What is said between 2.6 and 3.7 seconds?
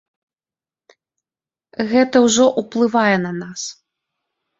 ўплывае на нас.